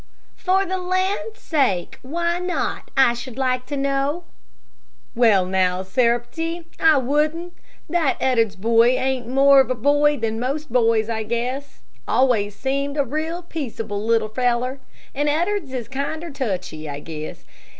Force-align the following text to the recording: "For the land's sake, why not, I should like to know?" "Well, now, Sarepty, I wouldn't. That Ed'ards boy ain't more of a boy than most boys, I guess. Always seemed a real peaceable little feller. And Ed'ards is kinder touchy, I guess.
"For 0.35 0.65
the 0.65 0.79
land's 0.79 1.39
sake, 1.41 1.99
why 2.01 2.39
not, 2.39 2.89
I 2.97 3.13
should 3.13 3.37
like 3.37 3.67
to 3.67 3.77
know?" 3.77 4.23
"Well, 5.13 5.45
now, 5.45 5.83
Sarepty, 5.83 6.65
I 6.79 6.97
wouldn't. 6.97 7.53
That 7.87 8.17
Ed'ards 8.19 8.55
boy 8.55 8.97
ain't 8.97 9.27
more 9.27 9.59
of 9.59 9.69
a 9.69 9.75
boy 9.75 10.17
than 10.17 10.39
most 10.39 10.73
boys, 10.73 11.07
I 11.07 11.21
guess. 11.21 11.81
Always 12.07 12.55
seemed 12.55 12.97
a 12.97 13.03
real 13.05 13.43
peaceable 13.43 14.03
little 14.03 14.29
feller. 14.29 14.79
And 15.13 15.29
Ed'ards 15.29 15.71
is 15.71 15.87
kinder 15.87 16.31
touchy, 16.31 16.89
I 16.89 16.99
guess. 16.99 17.45